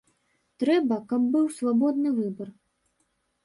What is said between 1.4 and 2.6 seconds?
свабодны выбар.